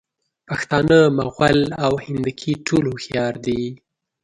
پښتانه، 0.49 0.97
مغل 1.19 1.59
او 1.85 1.93
هندکي 2.05 2.53
ټول 2.67 2.83
هوښیار 2.91 3.33
دي. 3.45 3.63